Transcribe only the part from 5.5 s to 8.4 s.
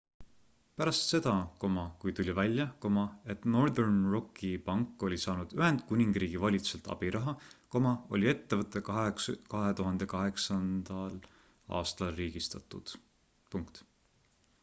ühendkuningriigi valitsuselt abiraha oli